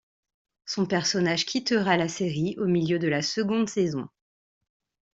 Son 0.65 0.87
personnage 0.87 1.45
quittera 1.45 1.95
la 1.95 2.07
série 2.07 2.55
au 2.57 2.65
milieu 2.65 2.97
de 2.97 3.07
la 3.07 3.21
seconde 3.21 3.69
saison. 3.69 4.07